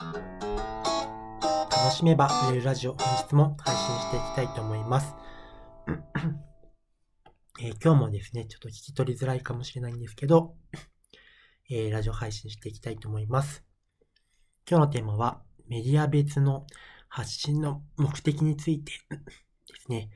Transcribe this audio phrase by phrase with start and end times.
[0.00, 5.14] 楽しめば売れるラジオ、本日も配信していきたいと思います。
[7.60, 10.54] え今日もですね、ちょっと聞き取りづらいかもしれないんですけど、
[11.68, 13.64] えーラジオ配信していきたいと思います。
[14.70, 16.64] 今日のテーマは、メディア別の
[17.08, 20.10] 発信の目的についてですね、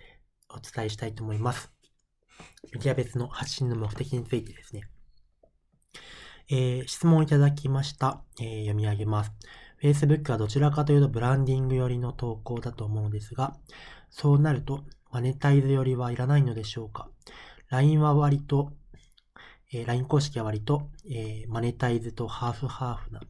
[0.49, 1.73] お伝えしたいと思います。
[2.73, 4.83] メディア別の発信の目的についてですね。
[6.49, 8.23] えー質問をいただきました。
[8.41, 9.33] えー読み上げます。
[9.83, 13.57] Facebook はどちらかというとブランディング寄りの投稿だと思うのですが、
[14.11, 17.11] そうなるとマネタイズ寄りはいらないのでしょうか
[17.68, 18.73] ?LINE は割と、
[19.73, 23.21] えー LINE 公式は割と、えーマネタイズとハーフハーフな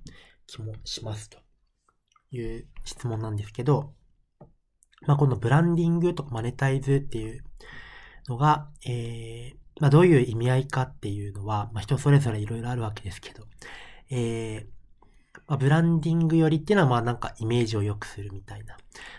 [0.47, 1.39] 気もしますと
[2.31, 3.95] いう質問なんですけど、
[5.07, 7.43] まあ、このブランディングとかマネタイズっていう
[8.29, 13.45] のが、えーまあ、どういう意味合いかっていうのは、まあ、人それぞれいろいろあるわけですけど、
[14.11, 14.82] えー
[15.47, 18.77] まあ、ブランディングよりっていうのは、まあなんかイメージを良くするみたいな。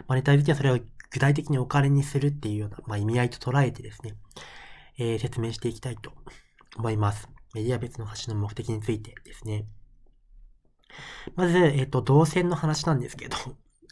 [0.07, 0.79] マネタイズってはそれを
[1.11, 4.15] 具体的にお金にするっていうような、まあ、意味合いと捉えてですね、
[4.97, 6.11] えー説明していきたいと
[6.77, 7.29] 思います。
[7.53, 9.65] メディア別の発信の目的についてですね。
[11.35, 13.37] まず、えっ、と、動線の話なんですけど、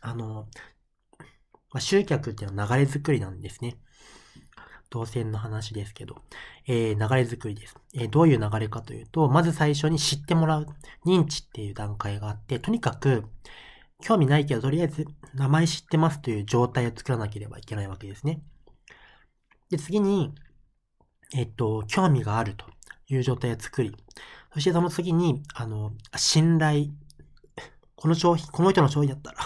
[0.02, 0.48] あの、
[1.72, 3.78] まあ、集客っていうのは流れ作りなんですね。
[4.92, 6.18] 動線の話ですけど、
[6.68, 10.68] えー流れ作りです、えーどういう流れかというと、まず最初に知ってもらう。
[11.06, 13.24] 認知っていう段階があって、とにかく、
[14.02, 18.42] 興味ないけど、とりあえず名前知ってますという状態を作らなければいけないわけですね。
[19.70, 20.34] で、次に、
[21.34, 22.66] えっと、興味があると
[23.08, 23.96] いう状態を作り、
[24.54, 26.88] そしてその次に、あの、信頼。
[27.96, 29.38] この商品、この人の商品だったら、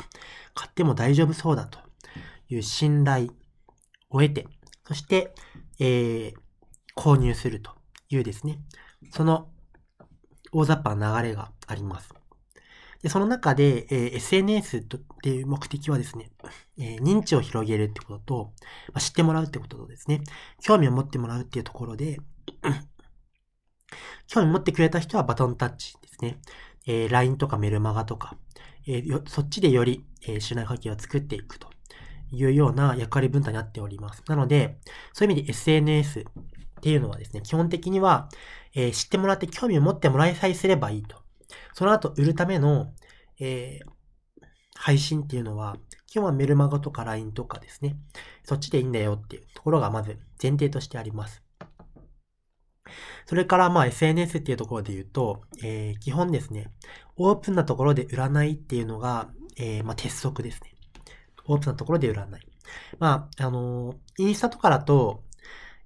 [0.54, 1.78] 買っても大丈夫そうだと
[2.50, 3.28] いう信頼
[4.10, 4.48] を得て、
[4.88, 5.34] そして、
[5.80, 6.46] えー
[6.98, 7.72] 購入すると
[8.10, 8.60] いうですね、
[9.12, 9.50] その
[10.52, 12.10] 大雑把な流れがあります。
[13.04, 14.82] で、その中で、えー SNS っ
[15.24, 16.32] ていう目的はですね、
[16.80, 18.54] えー認知を広げるってことと、
[18.90, 20.22] まあ、知ってもらうってこととですね、
[20.64, 22.20] 興味を持ってもらうっていうところで、
[24.28, 26.40] 興味持ってくれた人はバトンタッチですね。
[26.88, 28.38] えー LINE とかメルマガとか、
[28.88, 31.70] えーそっちでより、えー信頼関係を作っていくと
[32.36, 34.24] いうような役割分担になっております。
[34.28, 34.80] なので、
[35.14, 36.24] そういう意味で SNS っ
[36.82, 38.30] ていうのはですね、基本的には、
[38.76, 41.18] えー知ってもらって興味を持ってもらいさえすればいいと。
[41.74, 42.94] その後売るための、
[43.40, 43.96] えー
[44.78, 47.98] 配信っていうのは、基本はメルマガとか LINE とかですね、
[48.44, 51.42] そっちでいいんだよっていうところがまず前提としてあります。
[53.26, 56.68] それからまあ SNS っていうところで言うと、えー基本ですね、
[57.18, 60.75] オープンなところで売らないっていうのが、えーまあ鉄則ですね。
[61.48, 62.48] オープンなところで売らない。
[63.00, 65.24] まあ、あのインスタとかだと、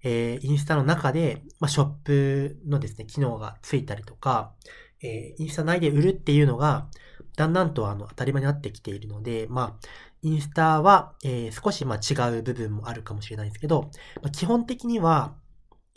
[0.04, 4.54] えーインスタの中で、まあ、ショップのですね、機能がついたりとか、
[5.02, 6.88] えーインスタ内で売るっていうのが、
[7.36, 9.88] だんだんとあの当たり前になってきているので、まあ、
[10.22, 15.36] インスタは、えー少しまあ違う部分もあるかもしれないですけど、まあ、基本的には、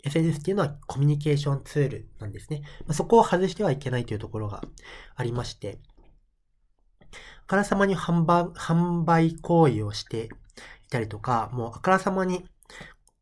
[0.05, 2.61] SNS っていうのはコミュニケーションツールなんですね。
[2.81, 4.61] まあ、そこを外してはいけないというところが
[5.15, 5.79] ありまして、
[7.47, 10.29] からさまに販売販売行為をして
[10.87, 12.45] いたりとか、もうあからさまに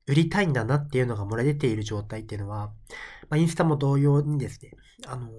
[0.08, 2.72] 売りたいんだなっていうのが漏れ出ている状態っていうのは、
[3.30, 4.72] まあ、インスタも同様にですね、
[5.08, 5.30] あの、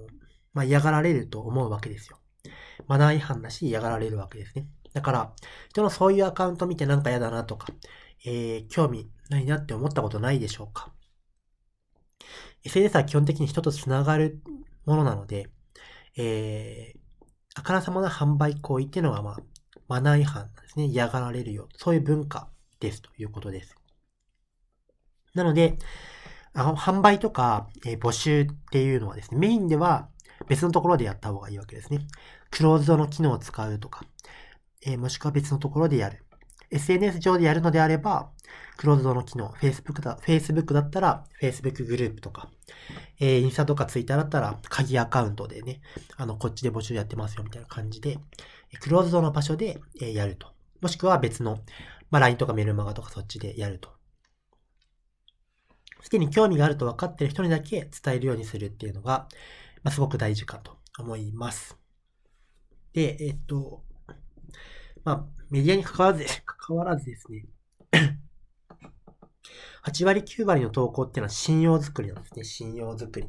[0.53, 2.17] まあ、嫌がられると思うわけですよ。
[2.87, 4.67] マナー違反だし嫌がられるわけですね。
[4.93, 5.33] だから、
[5.69, 7.67] 人のそういうアカウント見てなんか嫌だなとか、
[8.25, 10.91] えー、興味ないなって思ったことないでしょうか
[12.63, 14.41] ?SNS は基本的に人と繋がる
[14.85, 15.49] ものなので、
[16.17, 16.99] えー、
[17.55, 19.37] あからさまな販売行為っていうのが、まあ、
[19.87, 20.85] マナー違反なんですね。
[20.85, 21.69] 嫌がられるよ。
[21.77, 22.49] そういう文化
[22.79, 23.75] ですということです。
[25.33, 25.77] なので、
[26.53, 30.09] あの販売とか、えー募集っていうのはですね、メインでは
[30.47, 32.07] 別のところでやった方がいいわけですね。
[32.51, 34.05] クローズドの機能を使うとか、
[34.85, 36.25] えーもしくは別のところでやる。
[36.71, 38.31] SNS 上でやるのであれば、
[38.77, 42.49] クローズドの機能、Facebook だ、Facebook だったら Facebook グループとか、
[43.19, 45.81] えーインスタとか Twitter だったら鍵アカウントでね、
[46.17, 48.17] あの、こっちで募集やってますよみたいな感じで、
[48.81, 50.47] クローズドの場所で、えーやると。
[50.81, 51.59] もしくは別の、
[52.11, 53.89] まあ、LINE とかメルマガとかそっちでやると。
[56.01, 59.29] すでに興味があると分かっている人にだけ伝えるようにするっていうのが、
[59.83, 61.77] まあ、すごく大事かと思います。
[62.91, 63.83] で、えっと、
[65.03, 67.45] まあ、メディアに関わらず、 関わらずですね、
[69.85, 72.43] 8割9割の投稿っていうのは信用づくりなんですね。
[72.43, 73.27] 信用づくり。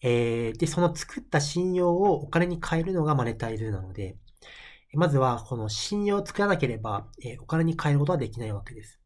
[0.00, 4.16] えー、で、その作った信用をお金に変えるのがマネタイズなので、
[4.94, 9.00] まずはこの信用を作らなければ、えーお金に変えることはできないわけです。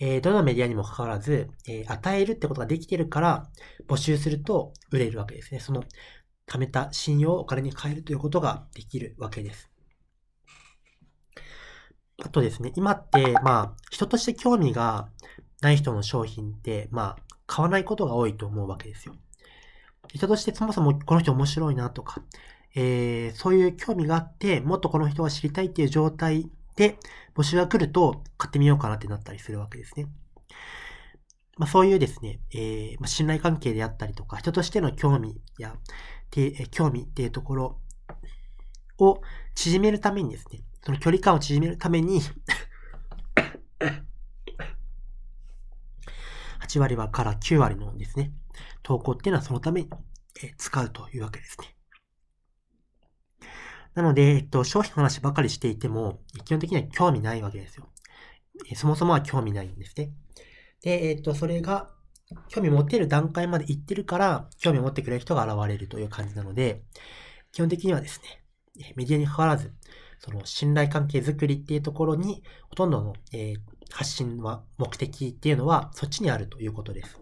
[0.00, 3.50] えーどのメディアにもかかわらず、えー与えるってことができてるから、
[3.88, 5.60] 募集すると売れるわけですね。
[5.60, 5.84] その、
[6.46, 9.69] 貯めた信用をお金に変えるということができるわけです。
[12.22, 15.08] あとですね、今って、まあ、人として興味が
[15.60, 19.14] ない人の商品って、まあ、買わないことが多いと思うわけですよ。
[20.12, 22.22] 人としてそもそもこの人面白いなとか、
[22.74, 26.98] えー、そういう興味があって、もっとこの人が知りたいっていう状態で
[27.34, 30.06] 募集が来ると買ってみようかなってなったりするわけですね。
[31.56, 35.74] まあ、そういうですね、えー、ま、信頼関係であったりとか、人としての興味や、
[36.70, 37.80] 興味っていうところ
[38.98, 39.20] を
[39.54, 42.20] 縮めるためにですね、その距離感を縮めるために
[46.60, 48.32] 8割はから9割のですね、
[48.82, 49.90] 投稿っていうのはそのために
[50.56, 51.76] 使うというわけですね。
[53.94, 57.88] なので、えっと、商品の話ばかりしていても、基本的には興味ないわけですよ。
[58.76, 60.12] そもそもは興味ないんですね。
[60.82, 61.90] で、えっと、それが、
[62.48, 66.84] 興味持っている段階まで行ってるから、興味を持ってくれる人が現れるという感じなので、
[67.50, 68.44] 基本的にはですね、
[68.94, 69.72] メディアに関わらず、
[70.20, 73.56] その信頼関係づくりっていうところに、ほとんどの、えー、
[73.90, 77.20] 発信は、目的っていうのは、そっちにあるということです。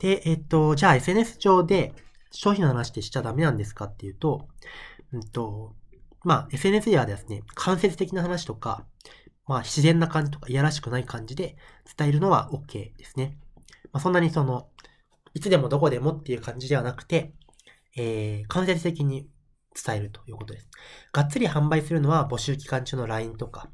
[0.00, 1.94] で、えっと、じゃあ SNS 上で
[2.30, 4.46] 商品の話ってしちゃダメなんですかっていうと、
[5.12, 5.74] うんと、
[6.22, 8.84] まあ SNS ではですね、間接的な話とか、
[9.46, 11.56] まあ自然な感じとかいやらしくない感じで
[11.96, 13.38] 伝えるのは OK ですね。
[13.92, 14.68] まあそんなにその、
[15.32, 17.32] いつでもどこでもっていう感じではなくて、
[17.96, 19.28] えー、間接的に
[19.74, 20.68] 伝えるということです。
[21.12, 23.70] がっつり販売するのは募集期間中の LINE とか、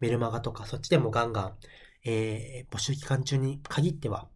[0.00, 1.54] メルマガとか、そっちでもガンガン、
[2.04, 4.28] えー、募集期間中に限っては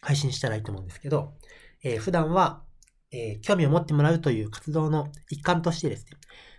[0.00, 1.34] 配信したらいいと思うんですけど、
[1.82, 2.62] えー、普段は、
[3.10, 6.10] えー、興味を持ってもらうという活動の一環としてですね、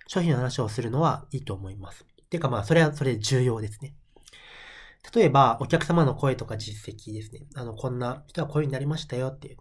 [0.07, 2.05] 商品の話をするのはいいと思います。
[2.29, 3.95] ていうかまあ、それはそれで重要ですね。
[5.15, 7.47] 例えば、お客様の声とか実績ですね。
[7.55, 9.57] あの、こんな人はこういうになりましたよっていう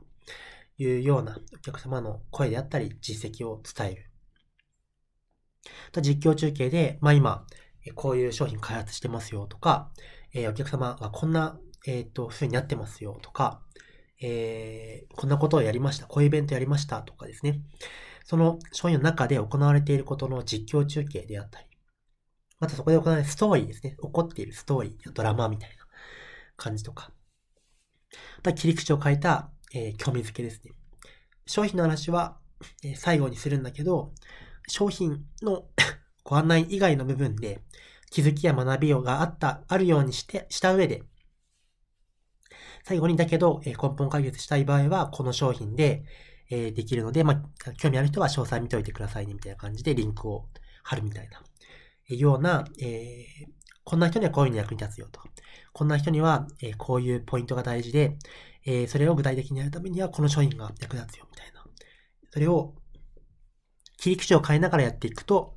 [0.79, 4.11] いうようなお客様の声であったり、実績を伝える。
[6.01, 7.47] 実況中継で、まあ今、
[7.95, 9.91] こういう商品開発してますよとか、
[10.35, 13.63] えー、お客様がこんな、えっ、ー、と、風になってますよとか、
[14.21, 17.61] えー、こんなことをやりました、こういうイベントやりましたとかですね。
[18.25, 21.67] その商品の中で行われていることの実況中継であったり、
[22.61, 23.97] またそこで行われるストーリーですね。
[24.03, 25.77] 起こっているストーリードラマみたいな
[26.57, 27.13] 感じとか。
[28.37, 30.73] また切り口を変えたえー、興味づけですね。
[31.47, 32.39] 商品の話は、
[32.85, 34.13] えー、最後にするんだけど、
[34.69, 35.67] 商品の
[36.25, 37.63] ご案内以外の部分で
[38.11, 41.03] 気づきや学びがあった、あるようにして、した上で、
[42.85, 46.05] 最後にだけど、えー、根本解決したい場合は、この商品で、
[46.51, 50.49] えー、できるので、まあ、興味ある人は詳細見ておいてくださいね、みたいな感じでリンクを
[50.83, 51.43] 貼るみたいな、
[52.11, 53.58] えー、ような、えー、
[53.89, 55.19] こんな人にはこういうの役に立つよと。
[55.73, 58.19] こんな人には、え、こういうポイントが大事で、
[58.67, 61.65] え、それを具体的にやるためにはこの商品が役立つよみたいな。
[62.29, 62.75] それを
[63.97, 65.57] 切り口を変えながらやっていくと、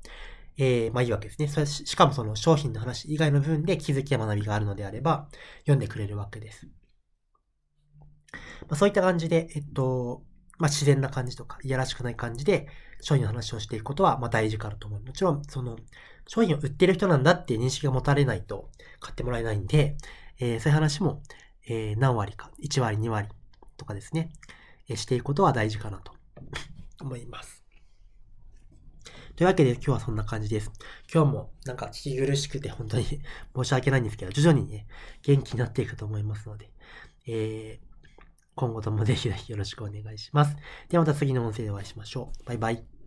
[0.58, 1.50] えー、まあいいわけですね。
[1.50, 5.28] それしかもその商品の話以外の部分で気づきや学びがあるのであれば、
[5.64, 6.70] 読んでくれるわけです。
[8.32, 8.40] ま
[8.70, 10.24] あ、そういった感じで、えっと、
[10.62, 12.68] まあ自然な感じとか、いやらしくない感じで
[13.02, 15.02] 商品の話をしていくことは、まあ大事かなと思う。
[15.02, 15.78] もちろん、その、
[16.28, 18.70] 商品を売ってる人なんだっていう認識が持たれないと
[19.00, 19.98] 買ってもらえないんで、
[20.40, 21.24] えー、そういう話も、
[21.68, 23.28] えー、何割か、1割、2割
[23.76, 24.32] とかですね、
[24.88, 26.14] えー、していくことは大事かなと
[27.02, 27.64] 思います。
[29.36, 30.72] というわけで今日はそんな感じです。
[31.12, 33.06] 今日もなんか聞き苦しくて本当に
[33.56, 34.86] 申し訳ないんですけど、徐々にね、
[35.24, 36.70] 元気になっていくと思いますので、
[37.26, 37.91] えー、
[38.56, 40.56] 今後ともぜひぜひよろしくお願いします。
[40.90, 42.46] ではまた次の音声でお会いしましょう。
[42.46, 43.01] バイバイ。